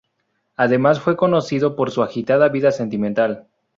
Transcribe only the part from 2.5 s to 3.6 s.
sentimental.